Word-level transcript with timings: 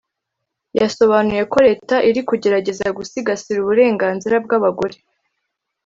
yasobanuye 0.79 1.43
ko 1.51 1.57
leta 1.67 1.95
iri 2.09 2.21
kugerageza 2.29 2.85
gusigasira 2.97 3.57
uburenganzira 3.61 4.35
bw’abagore 4.45 4.97